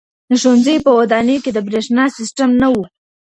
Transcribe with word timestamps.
د 0.29 0.31
ښوونځیو 0.41 0.83
په 0.85 0.91
ودانیو 0.99 1.43
کي 1.43 1.51
د 1.53 1.59
برېښنا 1.67 2.03
سیسټم 2.17 2.49
نه 2.61 2.67
و. 2.73 2.75